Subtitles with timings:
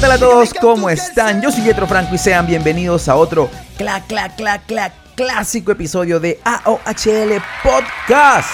[0.00, 0.54] tal a todos?
[0.54, 1.42] ¿Cómo están?
[1.42, 6.18] Yo soy Jetro Franco y sean bienvenidos a otro cla cla cla cla clásico episodio
[6.18, 8.48] de AOHL Podcast.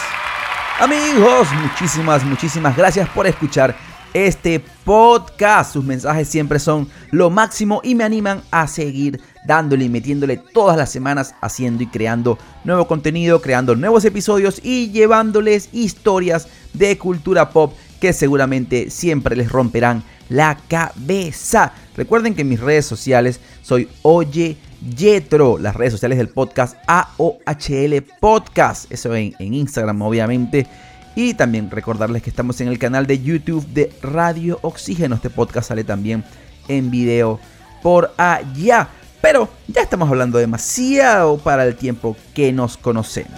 [0.80, 3.76] Amigos, muchísimas, muchísimas gracias por escuchar
[4.12, 5.72] este podcast.
[5.72, 10.76] Sus mensajes siempre son lo máximo y me animan a seguir dándole y metiéndole todas
[10.76, 17.50] las semanas haciendo y creando nuevo contenido, creando nuevos episodios y llevándoles historias de cultura
[17.50, 21.72] pop que seguramente siempre les romperán la cabeza.
[21.96, 24.56] Recuerden que en mis redes sociales soy Oye
[24.96, 30.66] Yetro, las redes sociales del podcast AOHL Podcast, eso en, en Instagram obviamente.
[31.14, 35.14] Y también recordarles que estamos en el canal de YouTube de Radio Oxígeno.
[35.14, 36.22] Este podcast sale también
[36.68, 37.40] en video
[37.82, 38.88] por allá.
[39.22, 43.32] Pero ya estamos hablando demasiado para el tiempo que nos conocemos.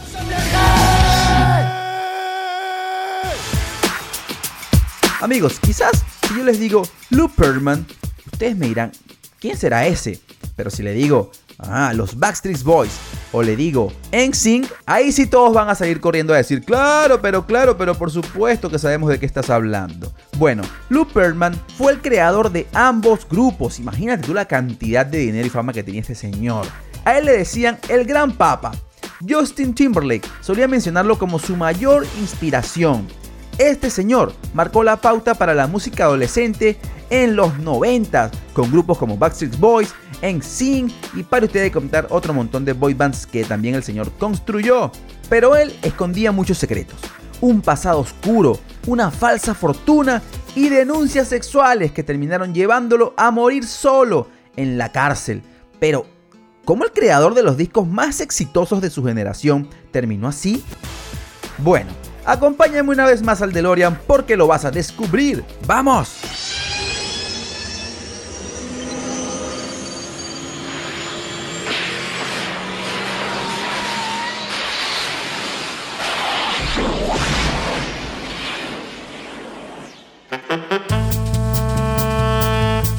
[5.20, 7.86] Amigos, quizás si yo les digo Looperman,
[8.30, 8.92] ustedes me dirán,
[9.40, 10.20] ¿quién será ese?
[10.56, 12.92] Pero si le digo, ah, los Backstreet Boys,
[13.32, 17.46] o le digo NSYNC, ahí sí todos van a salir corriendo a decir, claro, pero
[17.46, 20.12] claro, pero por supuesto que sabemos de qué estás hablando.
[20.36, 23.78] Bueno, Looperman fue el creador de ambos grupos.
[23.78, 26.66] Imagínate tú la cantidad de dinero y fama que tenía este señor.
[27.06, 28.72] A él le decían el Gran Papa.
[29.26, 33.08] Justin Timberlake solía mencionarlo como su mayor inspiración.
[33.58, 36.78] Este señor marcó la pauta para la música adolescente
[37.10, 39.92] en los 90 con grupos como Backstreet Boys,
[40.22, 44.92] NSYNC y para ustedes contar otro montón de boy bands que también el señor construyó.
[45.28, 47.00] Pero él escondía muchos secretos,
[47.40, 50.22] un pasado oscuro, una falsa fortuna
[50.54, 55.42] y denuncias sexuales que terminaron llevándolo a morir solo en la cárcel.
[55.80, 56.06] Pero,
[56.64, 60.62] ¿cómo el creador de los discos más exitosos de su generación terminó así?
[61.58, 61.90] Bueno,
[62.28, 65.42] Acompáñame una vez más al DeLorean porque lo vas a descubrir.
[65.66, 66.87] ¡Vamos!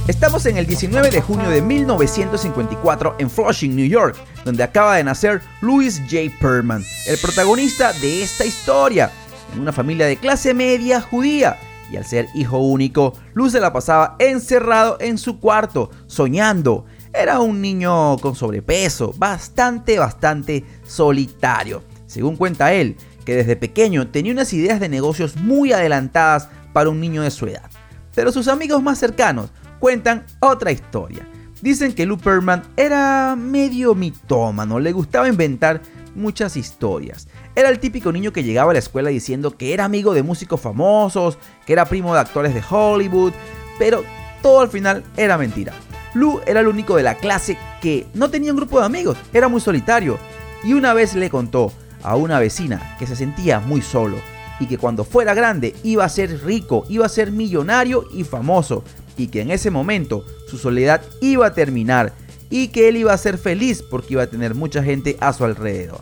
[0.09, 5.03] Estamos en el 19 de junio de 1954 en Flushing, New York, donde acaba de
[5.03, 6.35] nacer Louis J.
[6.41, 9.11] Perman, el protagonista de esta historia,
[9.53, 11.59] en una familia de clase media judía.
[11.91, 16.85] Y al ser hijo único, Louis se la pasaba encerrado en su cuarto, soñando.
[17.13, 21.83] Era un niño con sobrepeso, bastante, bastante solitario.
[22.07, 26.99] Según cuenta él, que desde pequeño tenía unas ideas de negocios muy adelantadas para un
[26.99, 27.69] niño de su edad.
[28.15, 31.27] Pero sus amigos más cercanos cuentan otra historia.
[31.61, 35.81] Dicen que Lou Perman era medio mitómano, le gustaba inventar
[36.15, 37.27] muchas historias.
[37.55, 40.61] Era el típico niño que llegaba a la escuela diciendo que era amigo de músicos
[40.61, 43.33] famosos, que era primo de actores de Hollywood,
[43.77, 44.03] pero
[44.41, 45.73] todo al final era mentira.
[46.13, 49.47] Lou era el único de la clase que no tenía un grupo de amigos, era
[49.47, 50.17] muy solitario.
[50.63, 51.71] Y una vez le contó
[52.03, 54.17] a una vecina que se sentía muy solo
[54.59, 58.83] y que cuando fuera grande iba a ser rico, iba a ser millonario y famoso,
[59.19, 62.13] y que en ese momento su soledad iba a terminar
[62.49, 65.43] y que él iba a ser feliz porque iba a tener mucha gente a su
[65.43, 65.99] alrededor.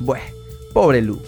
[0.00, 0.24] Bueno,
[0.72, 1.20] pobre Lou.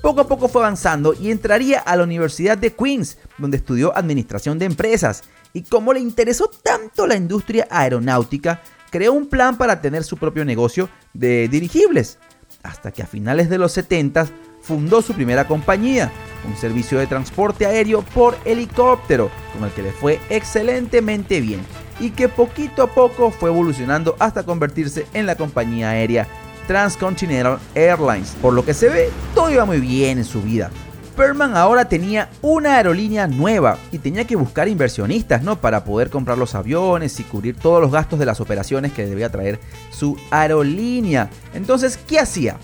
[0.00, 4.58] Poco a poco fue avanzando y entraría a la Universidad de Queens, donde estudió Administración
[4.58, 10.04] de Empresas, y como le interesó tanto la industria aeronáutica, creó un plan para tener
[10.04, 12.18] su propio negocio de dirigibles,
[12.62, 14.28] hasta que a finales de los 70
[14.66, 16.10] fundó su primera compañía,
[16.46, 21.60] un servicio de transporte aéreo por helicóptero, con el que le fue excelentemente bien
[22.00, 26.26] y que poquito a poco fue evolucionando hasta convertirse en la compañía aérea
[26.66, 28.36] Transcontinental Airlines.
[28.42, 30.70] Por lo que se ve, todo iba muy bien en su vida.
[31.16, 35.56] Perman ahora tenía una aerolínea nueva y tenía que buscar inversionistas, ¿no?
[35.56, 39.30] Para poder comprar los aviones y cubrir todos los gastos de las operaciones que debía
[39.30, 39.58] traer
[39.90, 41.30] su aerolínea.
[41.54, 42.58] Entonces, ¿qué hacía?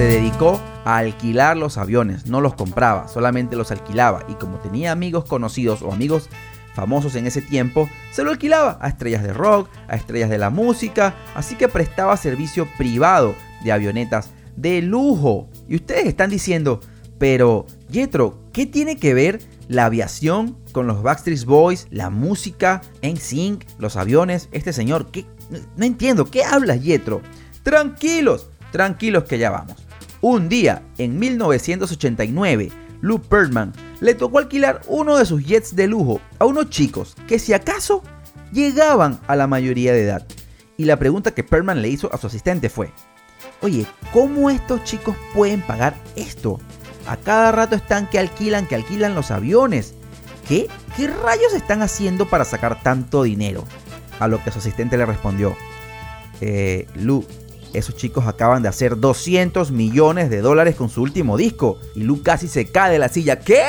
[0.00, 4.92] Se dedicó a alquilar los aviones, no los compraba, solamente los alquilaba y como tenía
[4.92, 6.30] amigos conocidos o amigos
[6.72, 10.48] famosos en ese tiempo, se lo alquilaba a estrellas de rock, a estrellas de la
[10.48, 15.50] música, así que prestaba servicio privado de avionetas de lujo.
[15.68, 16.80] Y ustedes están diciendo,
[17.18, 23.18] pero Jetro, ¿qué tiene que ver la aviación con los Backstreet Boys, la música, en
[23.18, 24.48] sync, los aviones?
[24.52, 25.26] Este señor, ¿qué?
[25.76, 27.20] No entiendo, ¿qué hablas Jetro?
[27.62, 29.89] Tranquilos, tranquilos que ya vamos.
[30.22, 32.70] Un día, en 1989,
[33.00, 37.38] Lou Perlman le tocó alquilar uno de sus jets de lujo a unos chicos que
[37.38, 38.02] si acaso
[38.52, 40.26] llegaban a la mayoría de edad.
[40.76, 42.90] Y la pregunta que Perlman le hizo a su asistente fue,
[43.62, 46.60] oye, ¿cómo estos chicos pueden pagar esto?
[47.06, 49.94] A cada rato están que alquilan, que alquilan los aviones.
[50.46, 50.68] ¿Qué?
[50.96, 53.64] ¿qué rayos están haciendo para sacar tanto dinero?
[54.18, 55.56] A lo que su asistente le respondió,
[56.42, 57.24] eh, Lu,
[57.72, 61.78] esos chicos acaban de hacer 200 millones de dólares con su último disco.
[61.94, 63.40] Y Lu casi se cae de la silla.
[63.40, 63.62] ¿Qué?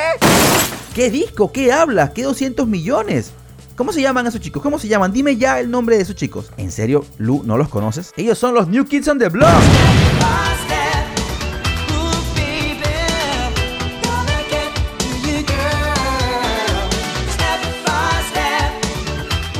[0.94, 1.52] ¿Qué disco?
[1.52, 2.10] ¿Qué hablas?
[2.10, 3.32] ¿Qué 200 millones?
[3.76, 4.62] ¿Cómo se llaman esos chicos?
[4.62, 5.12] ¿Cómo se llaman?
[5.12, 6.50] Dime ya el nombre de esos chicos.
[6.56, 8.12] ¿En serio, Lu, no los conoces?
[8.16, 9.50] Ellos son los New Kids on the Block.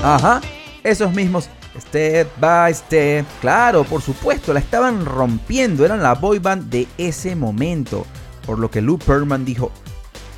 [0.05, 0.41] Ajá,
[0.83, 1.49] esos mismos
[1.88, 3.26] Step by Step.
[3.40, 8.06] Claro, por supuesto, la estaban rompiendo, eran la boy band de ese momento.
[8.46, 9.70] Por lo que Lou Perman dijo,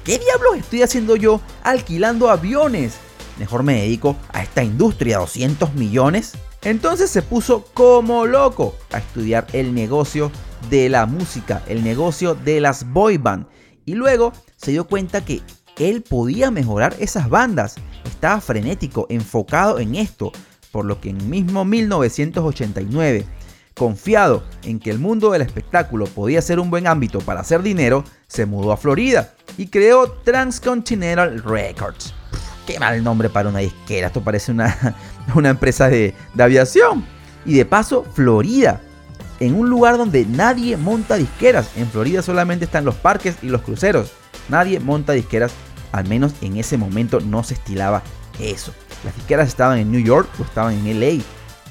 [0.04, 2.96] ¿qué diablos estoy haciendo yo alquilando aviones?
[3.38, 6.32] Mejor me dedico a esta industria, 200 millones.
[6.62, 10.30] Entonces se puso como loco a estudiar el negocio
[10.70, 13.46] de la música, el negocio de las boy band.
[13.84, 15.42] Y luego se dio cuenta que
[15.76, 17.76] él podía mejorar esas bandas
[18.24, 20.32] estaba frenético, enfocado en esto,
[20.74, 23.24] por lo que en mismo 1989,
[23.74, 28.02] confiado en que el mundo del espectáculo podía ser un buen ámbito para hacer dinero,
[28.26, 32.12] se mudó a Florida y creó Transcontinental Records.
[32.66, 34.96] Qué mal nombre para una disquera, esto parece una,
[35.36, 37.06] una empresa de, de aviación.
[37.46, 38.80] Y de paso, Florida,
[39.38, 41.70] en un lugar donde nadie monta disqueras.
[41.76, 44.10] En Florida solamente están los parques y los cruceros.
[44.48, 45.52] Nadie monta disqueras
[45.92, 48.02] al menos en ese momento no se estilaba
[48.40, 48.74] eso.
[49.04, 51.22] Las disqueras estaban en New York o estaban en LA.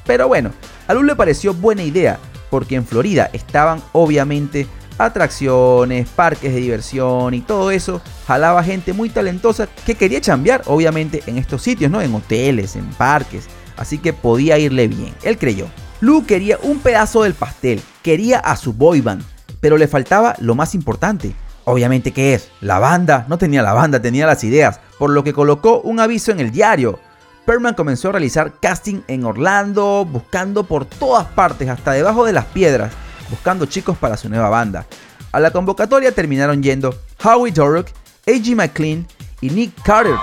[0.06, 0.52] Pero bueno,
[0.88, 2.20] a Luz le pareció buena idea,
[2.50, 8.02] porque en Florida estaban obviamente atracciones, parques de diversión y todo eso.
[8.28, 12.02] Jalaba gente muy talentosa que quería chambear, obviamente, en estos sitios, ¿no?
[12.02, 13.48] En hoteles, en parques.
[13.78, 15.14] Así que podía irle bien.
[15.24, 15.68] Él creyó.
[16.02, 19.24] Lu quería un pedazo del pastel, quería a su boy band,
[19.62, 21.34] pero le faltaba lo más importante,
[21.66, 22.50] Obviamente, ¿qué es?
[22.62, 23.26] La banda.
[23.30, 26.52] No tenía la banda, tenía las ideas, por lo que colocó un aviso en el
[26.52, 27.00] diario.
[27.46, 32.46] Perman comenzó a realizar casting en Orlando, buscando por todas partes, hasta debajo de las
[32.46, 32.94] piedras,
[33.30, 34.86] buscando chicos para su nueva banda.
[35.32, 37.88] A la convocatoria terminaron yendo Howie Dorough,
[38.28, 38.56] A.G.
[38.56, 39.06] McLean
[39.42, 40.16] y Nick Carter.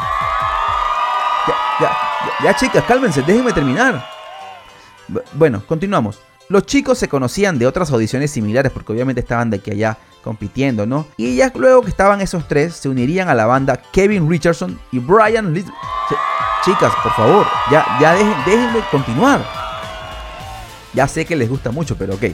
[1.46, 1.96] Ya, ya,
[2.44, 4.02] ya, chicas, cálmense, déjenme terminar.
[5.34, 6.20] bueno, continuamos.
[6.49, 10.87] Los chicos se conocían de otras audiciones similares porque obviamente estaban de aquí allá compitiendo,
[10.87, 11.06] ¿no?
[11.16, 14.99] Y ya luego que estaban esos tres, se unirían a la banda Kevin Richardson y
[14.99, 15.75] Brian Little.
[16.65, 19.45] Chicas, por favor, ya, ya déjenme continuar.
[20.93, 22.25] Ya sé que les gusta mucho, pero ok.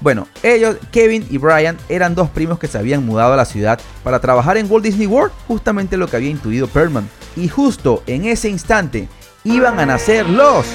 [0.00, 3.78] Bueno, ellos, Kevin y Brian, eran dos primos que se habían mudado a la ciudad
[4.02, 7.08] para trabajar en Walt Disney World, justamente lo que había intuido Perman.
[7.36, 9.08] Y justo en ese instante
[9.44, 10.66] iban a nacer los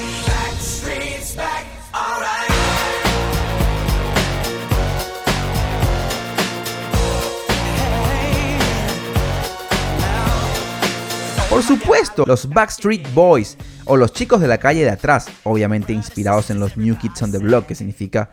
[11.56, 13.56] Por supuesto, los Backstreet Boys
[13.86, 17.32] o los chicos de la calle de atrás, obviamente inspirados en los New Kids on
[17.32, 18.28] the Block, que significa,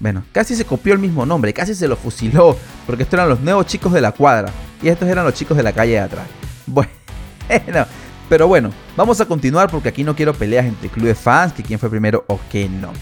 [0.00, 2.56] bueno, casi se copió el mismo nombre, casi se lo fusiló,
[2.86, 4.50] porque estos eran los nuevos chicos de la cuadra
[4.82, 6.26] y estos eran los chicos de la calle de atrás.
[6.66, 7.86] Bueno,
[8.30, 11.78] pero bueno, vamos a continuar porque aquí no quiero peleas entre clubes fans, que quién
[11.78, 12.94] fue primero o quién no.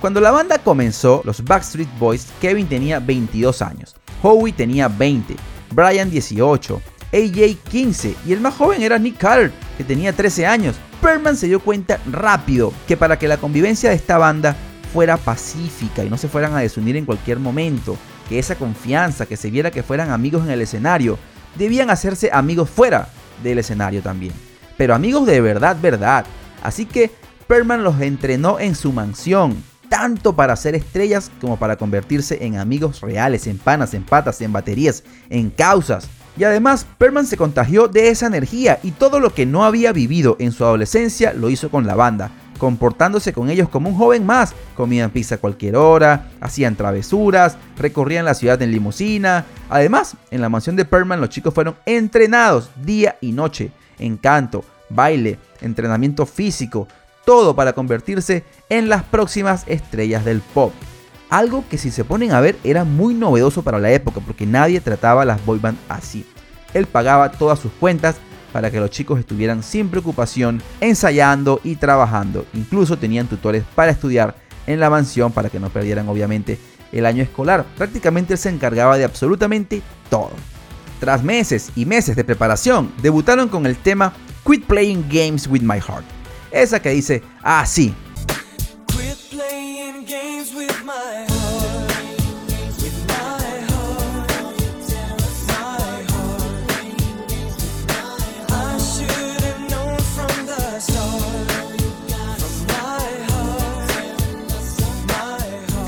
[0.00, 5.36] Cuando la banda comenzó, los Backstreet Boys, Kevin tenía 22 años, Howie tenía 20,
[5.72, 6.80] Brian 18,
[7.12, 10.76] AJ 15 y el más joven era Nick Carter, que tenía 13 años.
[11.00, 14.56] Perman se dio cuenta rápido que para que la convivencia de esta banda
[14.92, 17.96] fuera pacífica y no se fueran a desunir en cualquier momento,
[18.28, 21.18] que esa confianza, que se viera que fueran amigos en el escenario,
[21.56, 23.08] debían hacerse amigos fuera
[23.42, 24.32] del escenario también.
[24.76, 26.24] Pero amigos de verdad, verdad.
[26.62, 27.10] Así que
[27.46, 33.00] Perman los entrenó en su mansión, tanto para ser estrellas como para convertirse en amigos
[33.00, 36.08] reales, en panas, en patas, en baterías, en causas.
[36.36, 40.36] Y además, Perman se contagió de esa energía y todo lo que no había vivido
[40.38, 44.54] en su adolescencia lo hizo con la banda, comportándose con ellos como un joven más.
[44.76, 49.44] Comían pizza a cualquier hora, hacían travesuras, recorrían la ciudad en limusina.
[49.68, 54.64] Además, en la mansión de Perman los chicos fueron entrenados día y noche en canto,
[54.88, 56.88] baile, entrenamiento físico,
[57.24, 60.72] todo para convertirse en las próximas estrellas del pop.
[61.30, 64.80] Algo que si se ponen a ver era muy novedoso para la época porque nadie
[64.80, 66.26] trataba a las boyband así.
[66.74, 68.16] Él pagaba todas sus cuentas
[68.52, 72.46] para que los chicos estuvieran sin preocupación ensayando y trabajando.
[72.52, 74.34] Incluso tenían tutores para estudiar
[74.66, 76.58] en la mansión para que no perdieran obviamente
[76.90, 77.64] el año escolar.
[77.76, 80.32] Prácticamente él se encargaba de absolutamente todo.
[80.98, 84.12] Tras meses y meses de preparación, debutaron con el tema
[84.44, 86.04] Quit Playing Games with My Heart.
[86.50, 87.22] Esa que dice.
[87.42, 87.64] Ah,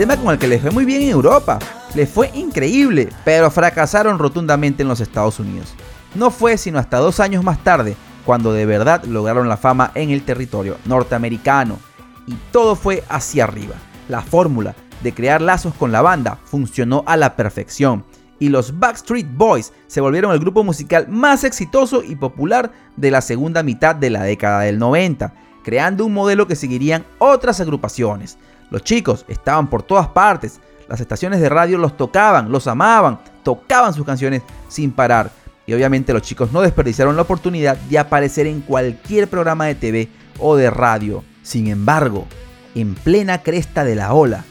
[0.03, 1.61] tema con el que les fue muy bien en Europa.
[1.95, 5.75] Les fue increíble, pero fracasaron rotundamente en los Estados Unidos.
[6.17, 7.95] No fue sino hasta dos años más tarde
[8.27, 11.79] cuando de verdad lograron la fama en el territorio norteamericano.
[12.27, 13.77] Y todo fue hacia arriba.
[14.09, 18.05] La fórmula de crear lazos con la banda funcionó a la perfección
[18.41, 23.21] y los Backstreet Boys se volvieron el grupo musical más exitoso y popular de la
[23.21, 25.33] segunda mitad de la década del 90,
[25.63, 28.37] creando un modelo que seguirían otras agrupaciones.
[28.73, 33.93] Los chicos estaban por todas partes, las estaciones de radio los tocaban, los amaban, tocaban
[33.93, 35.31] sus canciones sin parar.
[35.67, 40.09] Y obviamente los chicos no desperdiciaron la oportunidad de aparecer en cualquier programa de TV
[40.39, 41.23] o de radio.
[41.43, 42.27] Sin embargo,
[42.75, 44.43] en plena cresta de la ola,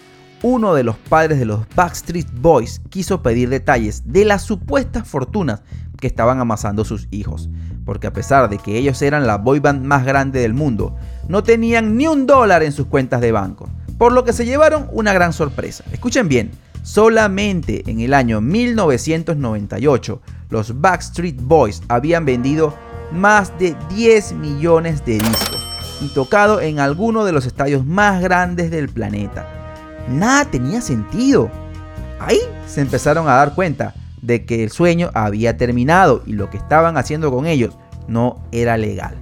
[0.44, 5.64] uno de los padres de los Backstreet Boys quiso pedir detalles de las supuestas fortunas
[6.00, 7.50] que estaban amasando sus hijos,
[7.86, 10.96] porque a pesar de que ellos eran la boy band más grande del mundo,
[11.28, 13.68] no tenían ni un dólar en sus cuentas de banco,
[14.02, 15.84] por lo que se llevaron una gran sorpresa.
[15.92, 16.50] Escuchen bien,
[16.82, 22.74] solamente en el año 1998 los Backstreet Boys habían vendido
[23.12, 25.68] más de 10 millones de discos
[26.02, 29.46] y tocado en alguno de los estadios más grandes del planeta.
[30.10, 31.52] Nada tenía sentido.
[32.20, 33.94] Ahí se empezaron a dar cuenta
[34.24, 37.78] de que el sueño había terminado y lo que estaban haciendo con ellos
[38.08, 39.16] no era legal.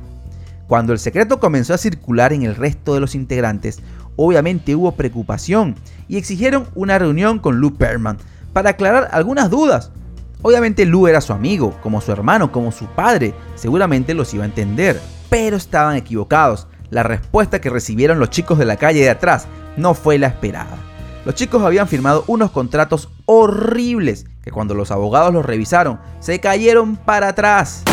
[0.70, 3.80] Cuando el secreto comenzó a circular en el resto de los integrantes,
[4.22, 5.76] obviamente hubo preocupación
[6.10, 8.18] y exigieron una reunión con Lou Perman
[8.52, 9.92] para aclarar algunas dudas.
[10.42, 14.48] Obviamente Lou era su amigo, como su hermano, como su padre, seguramente los iba a
[14.48, 15.00] entender,
[15.30, 16.68] pero estaban equivocados.
[16.90, 19.48] La respuesta que recibieron los chicos de la calle de atrás
[19.78, 20.78] no fue la esperada.
[21.24, 26.98] Los chicos habían firmado unos contratos horribles que cuando los abogados los revisaron se cayeron
[26.98, 27.84] para atrás.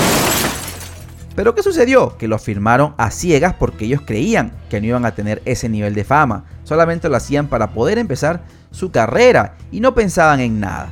[1.36, 2.16] Pero ¿qué sucedió?
[2.16, 5.94] Que los firmaron a ciegas porque ellos creían que no iban a tener ese nivel
[5.94, 6.46] de fama.
[6.64, 10.90] Solamente lo hacían para poder empezar su carrera y no pensaban en nada.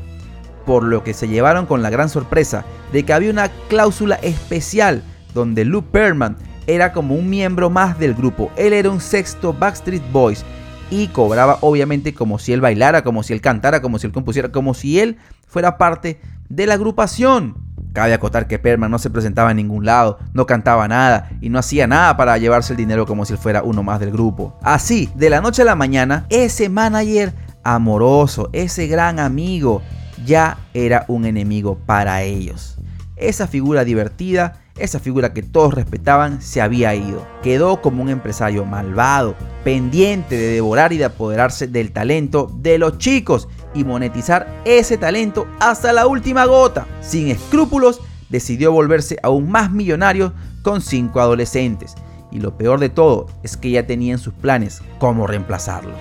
[0.67, 5.03] Por lo que se llevaron con la gran sorpresa de que había una cláusula especial
[5.33, 6.37] donde Lou Perman
[6.67, 8.51] era como un miembro más del grupo.
[8.57, 10.45] Él era un sexto Backstreet Boys
[10.91, 14.53] y cobraba obviamente como si él bailara, como si él cantara, como si él compusiera,
[14.53, 16.21] como si él fuera parte
[16.51, 17.64] de la agrupación.
[17.95, 21.61] Cabe acotar que Perman no se presentaba en ningún lado, no cantaba nada y no
[21.61, 24.59] hacía nada para llevarse el dinero como si fuera uno más del grupo.
[24.63, 27.33] Así, de la noche a la mañana, ese manager
[27.63, 29.81] amoroso, ese gran amigo,
[30.27, 32.77] ya era un enemigo para ellos.
[33.15, 37.27] Esa figura divertida esa figura que todos respetaban se había ido.
[37.43, 42.99] Quedó como un empresario malvado, pendiente de devorar y de apoderarse del talento de los
[42.99, 46.87] chicos y monetizar ese talento hasta la última gota.
[47.01, 51.95] Sin escrúpulos, decidió volverse aún más millonario con cinco adolescentes.
[52.31, 55.95] Y lo peor de todo es que ya tenían sus planes cómo reemplazarlos.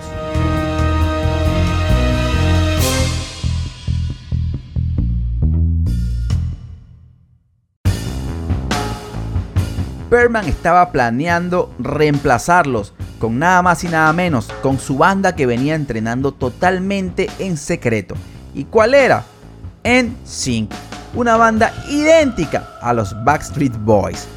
[10.10, 15.74] Berman estaba planeando reemplazarlos con nada más y nada menos con su banda que venía
[15.74, 18.14] entrenando totalmente en secreto.
[18.54, 19.24] ¿Y cuál era?
[19.82, 20.70] NSYNC,
[21.14, 24.28] una banda idéntica a los Backstreet Boys.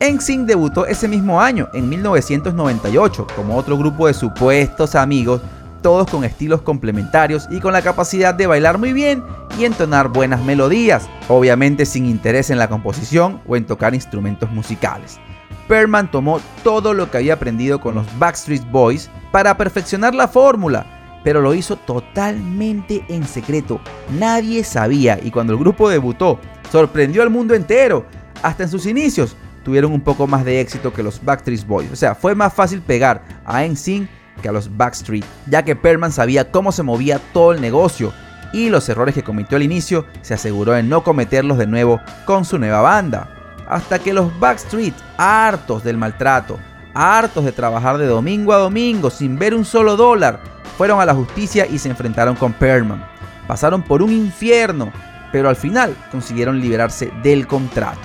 [0.00, 5.42] NSYNC debutó ese mismo año, en 1998, como otro grupo de supuestos amigos
[5.82, 9.22] todos con estilos complementarios y con la capacidad de bailar muy bien
[9.58, 15.20] y entonar buenas melodías, obviamente sin interés en la composición o en tocar instrumentos musicales.
[15.68, 21.20] Perman tomó todo lo que había aprendido con los Backstreet Boys para perfeccionar la fórmula,
[21.24, 23.80] pero lo hizo totalmente en secreto.
[24.18, 26.38] Nadie sabía y cuando el grupo debutó,
[26.70, 28.06] sorprendió al mundo entero.
[28.42, 31.92] Hasta en sus inicios tuvieron un poco más de éxito que los Backstreet Boys.
[31.92, 34.08] O sea, fue más fácil pegar a NSYNC
[34.40, 38.12] que a los Backstreet, ya que Perman sabía cómo se movía todo el negocio
[38.52, 42.44] y los errores que cometió al inicio se aseguró de no cometerlos de nuevo con
[42.44, 43.41] su nueva banda.
[43.68, 46.58] Hasta que los Backstreet, hartos del maltrato,
[46.94, 50.40] hartos de trabajar de domingo a domingo sin ver un solo dólar,
[50.76, 53.06] fueron a la justicia y se enfrentaron con Perman.
[53.46, 54.92] Pasaron por un infierno,
[55.30, 58.00] pero al final consiguieron liberarse del contrato.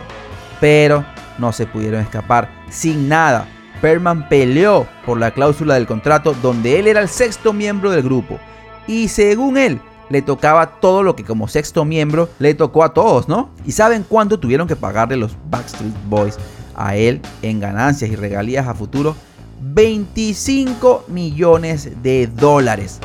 [0.60, 1.06] Pero
[1.38, 3.48] no se pudieron escapar sin nada
[3.82, 8.40] Perman peleó por la cláusula del contrato donde él era el sexto miembro del grupo.
[8.88, 13.28] Y según él, le tocaba todo lo que como sexto miembro le tocó a todos,
[13.28, 13.50] ¿no?
[13.66, 16.38] ¿Y saben cuánto tuvieron que pagarle los Backstreet Boys
[16.76, 19.16] a él en ganancias y regalías a futuro?
[19.60, 23.00] 25 millones de dólares.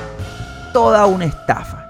[0.72, 1.88] Toda una estafa.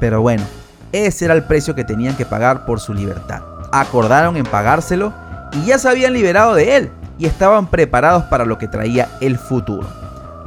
[0.00, 0.44] Pero bueno,
[0.92, 3.42] ese era el precio que tenían que pagar por su libertad.
[3.72, 5.12] Acordaron en pagárselo
[5.52, 9.38] y ya se habían liberado de él y estaban preparados para lo que traía el
[9.38, 9.86] futuro.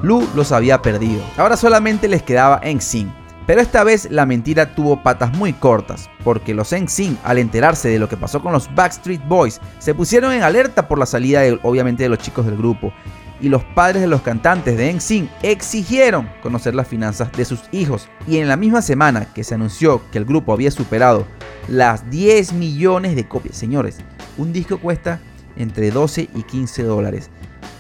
[0.02, 1.24] Lou los había perdido.
[1.38, 3.17] Ahora solamente les quedaba NSYNC.
[3.48, 7.98] Pero esta vez la mentira tuvo patas muy cortas, porque los NSYNC, al enterarse de
[7.98, 12.04] lo que pasó con los Backstreet Boys, se pusieron en alerta por la salida obviamente
[12.04, 12.92] de los chicos del grupo
[13.40, 18.10] y los padres de los cantantes de NSYNC exigieron conocer las finanzas de sus hijos.
[18.28, 21.26] Y en la misma semana que se anunció que el grupo había superado
[21.70, 23.98] las 10 millones de copias, señores,
[24.38, 25.22] un disco cuesta
[25.56, 27.30] entre 12 y 15 dólares.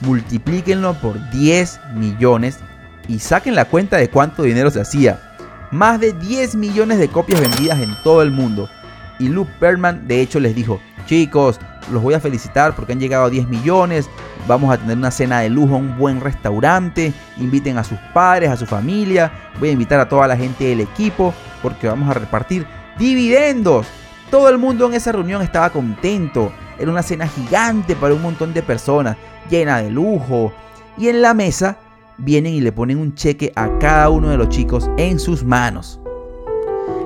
[0.01, 2.59] Multiplíquenlo por 10 millones
[3.07, 5.26] y saquen la cuenta de cuánto dinero se hacía.
[5.71, 8.69] Más de 10 millones de copias vendidas en todo el mundo.
[9.19, 11.59] Y Luke Perman de hecho les dijo, chicos,
[11.91, 14.09] los voy a felicitar porque han llegado a 10 millones,
[14.47, 18.57] vamos a tener una cena de lujo un buen restaurante, inviten a sus padres, a
[18.57, 22.65] su familia, voy a invitar a toda la gente del equipo porque vamos a repartir
[22.97, 23.87] dividendos.
[24.29, 28.53] Todo el mundo en esa reunión estaba contento, era una cena gigante para un montón
[28.53, 29.15] de personas,
[29.49, 30.53] llena de lujo,
[30.97, 31.77] y en la mesa
[32.17, 35.99] vienen y le ponen un cheque a cada uno de los chicos en sus manos.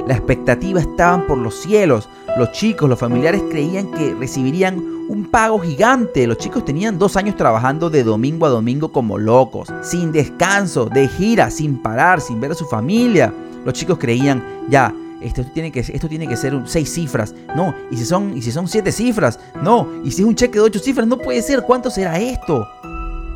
[0.08, 2.10] La expectativa estaban por los cielos.
[2.38, 4.78] Los chicos, los familiares creían que recibirían
[5.10, 6.26] un pago gigante.
[6.26, 11.08] Los chicos tenían dos años trabajando de domingo a domingo como locos, sin descanso, de
[11.08, 13.34] gira, sin parar, sin ver a su familia.
[13.64, 17.36] Los chicos creían, ya, esto tiene que, esto tiene que ser seis cifras.
[17.56, 19.40] No, y si, son, y si son siete cifras.
[19.62, 21.62] No, y si es un cheque de ocho cifras, no puede ser.
[21.64, 22.68] ¿Cuánto será esto?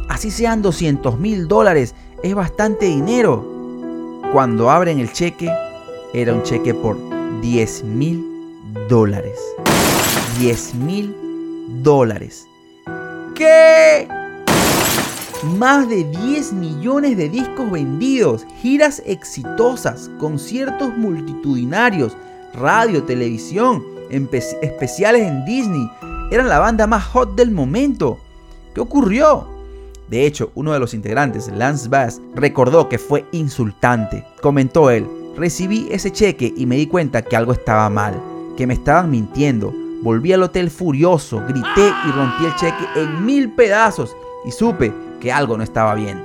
[0.09, 3.43] Así sean 200 mil dólares, es bastante dinero.
[4.31, 5.51] Cuando abren el cheque,
[6.13, 6.97] era un cheque por
[7.41, 8.23] 10 mil
[8.89, 9.39] dólares.
[10.39, 11.15] 10 mil
[11.83, 12.47] dólares.
[13.35, 14.07] ¿Qué?
[15.57, 22.17] Más de 10 millones de discos vendidos, giras exitosas, conciertos multitudinarios,
[22.53, 25.89] radio, televisión, especiales en Disney.
[26.31, 28.17] Eran la banda más hot del momento.
[28.73, 29.54] ¿Qué ocurrió?
[30.09, 34.23] De hecho, uno de los integrantes, Lance Bass, recordó que fue insultante.
[34.41, 38.21] Comentó él, Recibí ese cheque y me di cuenta que algo estaba mal,
[38.55, 39.73] que me estaban mintiendo.
[40.01, 44.15] Volví al hotel furioso, grité y rompí el cheque en mil pedazos
[44.45, 46.24] y supe que algo no estaba bien.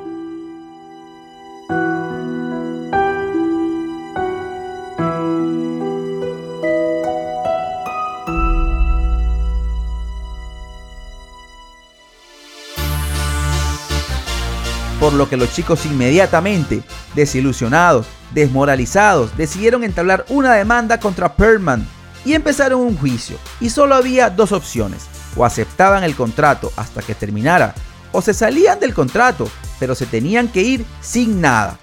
[15.11, 16.85] Por lo que los chicos inmediatamente,
[17.16, 21.85] desilusionados, desmoralizados, decidieron entablar una demanda contra Perman
[22.25, 23.37] y empezaron un juicio.
[23.61, 27.75] Y solo había dos opciones, o aceptaban el contrato hasta que terminara,
[28.12, 31.77] o se salían del contrato, pero se tenían que ir sin nada.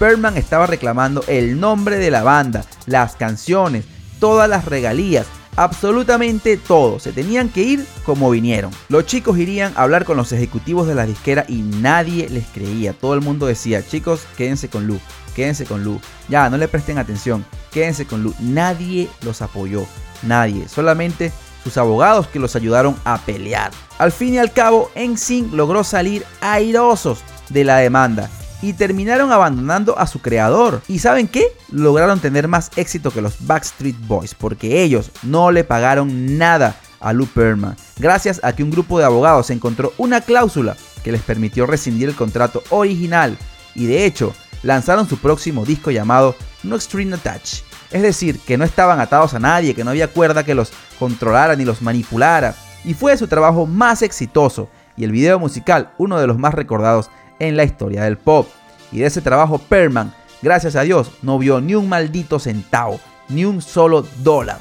[0.00, 3.84] Perman estaba reclamando el nombre de la banda, las canciones,
[4.18, 6.98] todas las regalías, absolutamente todo.
[6.98, 8.70] Se tenían que ir como vinieron.
[8.88, 12.92] Los chicos irían a hablar con los ejecutivos de la disquera y nadie les creía.
[12.92, 14.98] Todo el mundo decía, chicos, quédense con Lu,
[15.34, 16.00] quédense con Lu.
[16.28, 18.34] Ya, no le presten atención, quédense con Lu.
[18.40, 19.86] Nadie los apoyó,
[20.22, 20.68] nadie.
[20.68, 23.70] Solamente sus abogados que los ayudaron a pelear.
[23.98, 28.28] Al fin y al cabo, NSYNC logró salir airosos de la demanda
[28.62, 30.82] y terminaron abandonando a su creador.
[30.88, 31.46] ¿Y saben qué?
[31.70, 37.12] Lograron tener más éxito que los Backstreet Boys porque ellos no le pagaron nada a
[37.12, 41.66] Lou Perman, gracias a que un grupo de abogados encontró una cláusula que les permitió
[41.66, 43.36] rescindir el contrato original
[43.74, 47.62] y de hecho lanzaron su próximo disco llamado No String Attach.
[47.90, 51.54] Es decir, que no estaban atados a nadie, que no había cuerda que los controlara
[51.54, 52.56] ni los manipulara.
[52.84, 57.10] Y fue su trabajo más exitoso y el video musical uno de los más recordados
[57.38, 58.48] en la historia del pop.
[58.92, 63.44] Y de ese trabajo Perman, gracias a Dios, no vio ni un maldito centavo, ni
[63.44, 64.58] un solo dólar.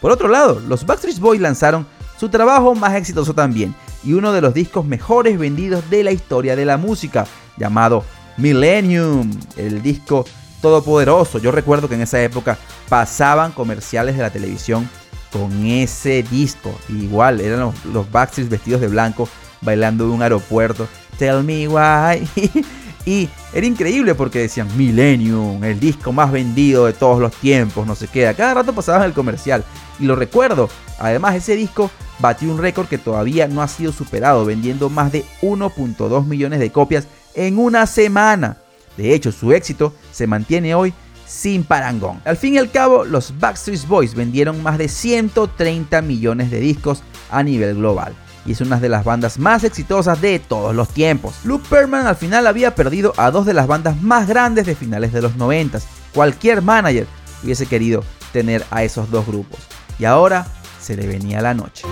[0.00, 1.86] Por otro lado, los Backstreet Boys lanzaron
[2.18, 6.56] su trabajo más exitoso también y uno de los discos mejores vendidos de la historia
[6.56, 7.26] de la música,
[7.56, 8.04] llamado
[8.36, 10.24] Millennium, el disco
[10.60, 11.38] todopoderoso.
[11.38, 14.88] Yo recuerdo que en esa época pasaban comerciales de la televisión
[15.32, 16.74] con ese disco.
[16.88, 19.28] Igual eran los, los Backstreet vestidos de blanco
[19.60, 20.86] bailando en un aeropuerto.
[21.18, 22.26] Tell me why.
[23.06, 27.94] y era increíble porque decían Millennium, el disco más vendido de todos los tiempos, no
[27.94, 28.32] sé qué.
[28.36, 29.64] Cada rato pasaban el comercial.
[30.00, 30.68] Y lo recuerdo.
[30.98, 35.24] Además, ese disco batió un récord que todavía no ha sido superado, vendiendo más de
[35.42, 38.58] 1.2 millones de copias en una semana.
[38.96, 40.94] De hecho, su éxito se mantiene hoy
[41.26, 42.20] sin parangón.
[42.24, 47.02] Al fin y al cabo, los Backstreet Boys vendieron más de 130 millones de discos
[47.30, 48.14] a nivel global
[48.46, 51.34] y es una de las bandas más exitosas de todos los tiempos.
[51.44, 55.12] Luke Perman al final había perdido a dos de las bandas más grandes de finales
[55.12, 55.80] de los 90.
[56.12, 57.06] Cualquier manager
[57.42, 59.60] hubiese querido tener a esos dos grupos.
[59.98, 60.46] Y ahora
[60.80, 61.86] se le venía la noche.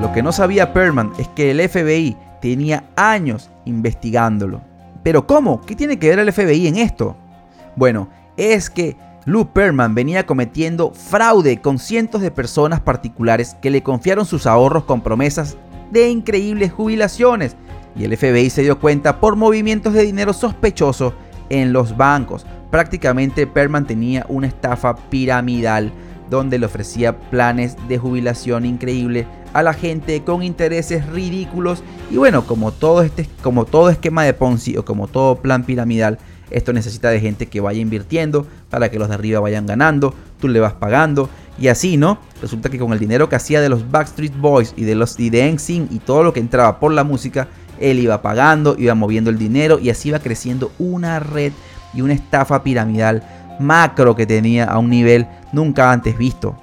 [0.00, 4.62] Lo que no sabía Perman es que el FBI tenía años investigándolo.
[5.02, 5.60] Pero ¿cómo?
[5.60, 7.16] ¿Qué tiene que ver el FBI en esto?
[7.76, 8.96] Bueno, es que
[9.28, 14.84] Lou Perman venía cometiendo fraude con cientos de personas particulares que le confiaron sus ahorros
[14.84, 15.58] con promesas
[15.90, 17.54] de increíbles jubilaciones.
[17.94, 21.12] Y el FBI se dio cuenta por movimientos de dinero sospechosos
[21.50, 22.46] en los bancos.
[22.70, 25.92] Prácticamente Perman tenía una estafa piramidal
[26.30, 32.46] donde le ofrecía planes de jubilación increíble a la gente con intereses ridículos y bueno,
[32.46, 36.18] como todo este como todo esquema de Ponzi o como todo plan piramidal,
[36.50, 40.48] esto necesita de gente que vaya invirtiendo para que los de arriba vayan ganando, tú
[40.48, 42.18] le vas pagando y así, ¿no?
[42.40, 45.28] Resulta que con el dinero que hacía de los Backstreet Boys y de los y
[45.28, 47.48] y todo lo que entraba por la música,
[47.80, 51.52] él iba pagando, iba moviendo el dinero y así iba creciendo una red
[51.94, 53.22] y una estafa piramidal
[53.58, 56.56] macro que tenía a un nivel nunca antes visto.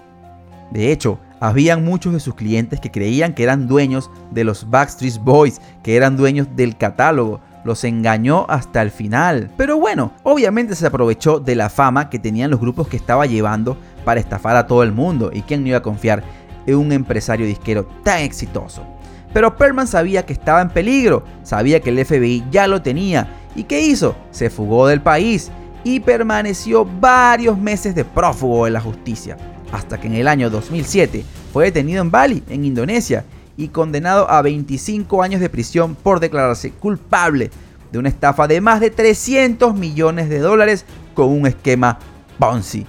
[0.71, 5.19] De hecho, habían muchos de sus clientes que creían que eran dueños de los Backstreet
[5.19, 7.41] Boys, que eran dueños del catálogo.
[7.65, 9.51] Los engañó hasta el final.
[9.57, 13.75] Pero bueno, obviamente se aprovechó de la fama que tenían los grupos que estaba llevando
[14.05, 15.31] para estafar a todo el mundo.
[15.33, 16.23] ¿Y quién no iba a confiar
[16.67, 18.83] en un empresario disquero tan exitoso?
[19.33, 23.27] Pero Perman sabía que estaba en peligro, sabía que el FBI ya lo tenía.
[23.55, 24.15] ¿Y qué hizo?
[24.31, 25.51] Se fugó del país
[25.83, 29.37] y permaneció varios meses de prófugo de la justicia,
[29.71, 33.25] hasta que en el año 2007 fue detenido en Bali, en Indonesia,
[33.57, 37.51] y condenado a 25 años de prisión por declararse culpable
[37.91, 41.99] de una estafa de más de 300 millones de dólares con un esquema
[42.39, 42.85] Ponzi.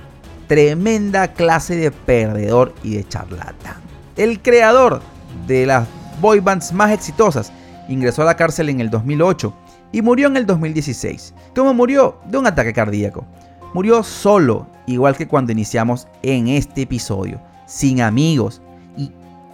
[0.49, 3.77] Tremenda clase de perdedor y de charlatán.
[4.17, 5.03] El creador
[5.47, 5.87] de las
[6.21, 7.53] boy bands más exitosas
[7.89, 9.55] ingresó a la cárcel en el 2008
[9.93, 11.35] y murió en el 2016.
[11.55, 12.19] ¿Cómo murió?
[12.27, 13.27] De un ataque cardíaco.
[13.75, 18.63] Murió solo, igual que cuando iniciamos en este episodio, sin amigos.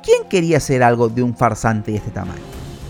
[0.02, 2.42] ¿Y quién quería hacer algo de un farsante de este tamaño?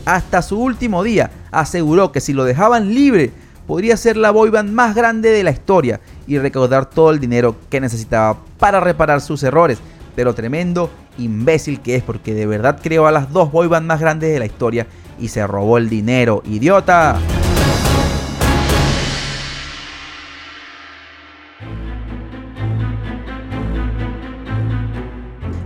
[0.07, 3.33] Hasta su último día aseguró que si lo dejaban libre,
[3.67, 7.83] podría ser la boyband más grande de la historia y recaudar todo el dinero que
[7.83, 9.79] necesitaba para reparar sus errores.
[10.17, 14.33] Pero tremendo imbécil que es porque de verdad creó a las dos boybands más grandes
[14.33, 14.87] de la historia
[15.21, 16.43] y se robó el dinero.
[16.47, 17.19] ¡Idiota!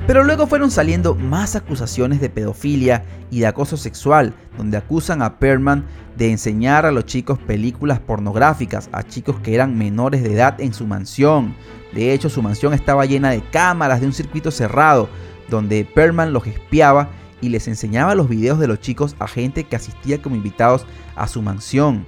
[0.07, 5.41] Pero luego fueron saliendo más acusaciones de pedofilia y de acoso sexual, donde acusan a
[5.41, 5.85] Perman
[6.17, 10.73] de enseñar a los chicos películas pornográficas, a chicos que eran menores de edad en
[10.73, 11.57] su mansión.
[11.93, 15.09] De hecho, su mansión estaba llena de cámaras de un circuito cerrado,
[15.49, 17.09] donde Perman los espiaba
[17.41, 21.27] y les enseñaba los videos de los chicos a gente que asistía como invitados a
[21.27, 22.07] su mansión.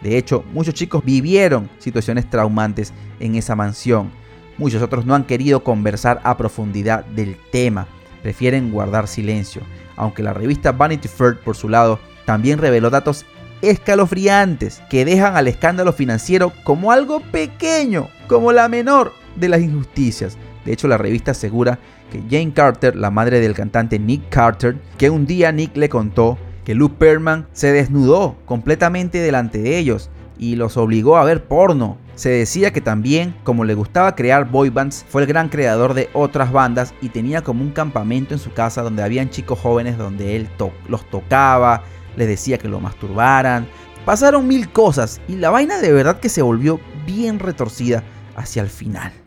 [0.00, 4.23] De hecho, muchos chicos vivieron situaciones traumantes en esa mansión.
[4.58, 7.86] Muchos otros no han querido conversar a profundidad del tema,
[8.22, 9.62] prefieren guardar silencio,
[9.96, 13.26] aunque la revista Vanity Fair por su lado también reveló datos
[13.62, 20.36] escalofriantes que dejan al escándalo financiero como algo pequeño, como la menor de las injusticias.
[20.64, 21.78] De hecho, la revista asegura
[22.10, 26.38] que Jane Carter, la madre del cantante Nick Carter, que un día Nick le contó
[26.64, 31.98] que Luke Perman se desnudó completamente delante de ellos y los obligó a ver porno.
[32.14, 36.10] Se decía que también, como le gustaba crear boy bands, fue el gran creador de
[36.12, 40.36] otras bandas y tenía como un campamento en su casa donde habían chicos jóvenes donde
[40.36, 40.48] él
[40.88, 41.82] los tocaba,
[42.16, 43.66] les decía que lo masturbaran.
[44.04, 48.04] Pasaron mil cosas y la vaina de verdad que se volvió bien retorcida
[48.36, 49.23] hacia el final.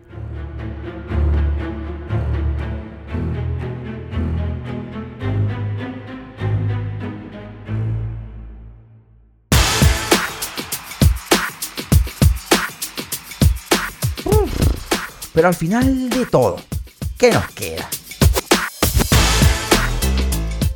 [15.38, 16.56] Pero al final de todo,
[17.16, 17.88] ¿qué nos queda?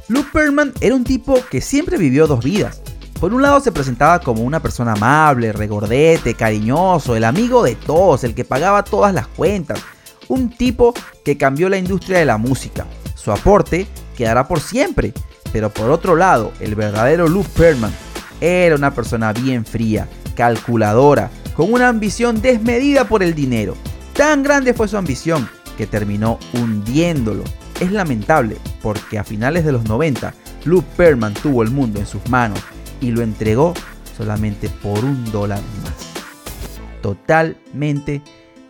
[0.07, 2.79] Luke Perman era un tipo que siempre vivió dos vidas.
[3.19, 8.23] Por un lado se presentaba como una persona amable, regordete, cariñoso, el amigo de todos,
[8.23, 9.79] el que pagaba todas las cuentas.
[10.27, 10.93] Un tipo
[11.25, 12.85] que cambió la industria de la música.
[13.15, 15.11] Su aporte quedará por siempre.
[15.51, 17.95] Pero por otro lado, el verdadero Luke Perman
[18.39, 23.75] era una persona bien fría, calculadora, con una ambición desmedida por el dinero.
[24.15, 27.43] Tan grande fue su ambición que terminó hundiéndolo.
[27.79, 30.33] Es lamentable porque a finales de los 90
[30.65, 32.59] Luke Perman tuvo el mundo en sus manos
[32.99, 33.73] y lo entregó
[34.15, 37.01] solamente por un dólar más.
[37.01, 38.21] Totalmente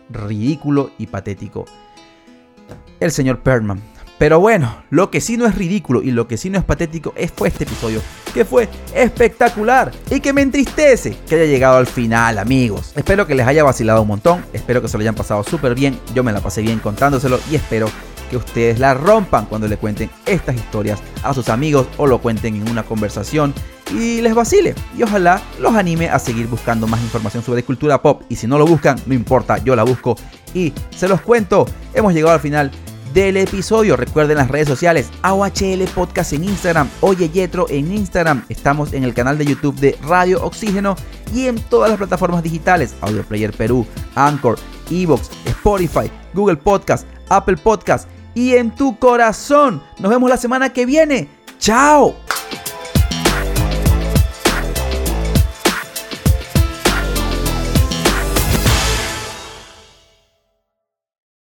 [0.08, 1.66] ridículo y patético.
[3.00, 3.80] El señor Perman
[4.22, 7.12] pero bueno, lo que sí no es ridículo y lo que sí no es patético
[7.16, 8.00] es fue este episodio,
[8.32, 12.92] que fue espectacular y que me entristece que haya llegado al final, amigos.
[12.94, 15.98] Espero que les haya vacilado un montón, espero que se lo hayan pasado súper bien,
[16.14, 17.88] yo me la pasé bien contándoselo y espero
[18.30, 22.54] que ustedes la rompan cuando le cuenten estas historias a sus amigos o lo cuenten
[22.54, 23.52] en una conversación
[23.90, 24.76] y les vacile.
[24.96, 28.22] Y ojalá los anime a seguir buscando más información sobre cultura pop.
[28.28, 30.16] Y si no lo buscan, no importa, yo la busco
[30.54, 31.66] y se los cuento.
[31.92, 32.70] Hemos llegado al final
[33.12, 33.96] del episodio.
[33.96, 38.44] Recuerden las redes sociales, AOHL Podcast en Instagram, Oye Yetro en Instagram.
[38.48, 40.96] Estamos en el canal de YouTube de Radio Oxígeno
[41.34, 44.58] y en todas las plataformas digitales, Audio Player Perú, Anchor,
[44.90, 49.82] Evox, Spotify, Google Podcast, Apple Podcast y en tu corazón.
[49.98, 51.28] Nos vemos la semana que viene.
[51.58, 52.21] ¡Chao!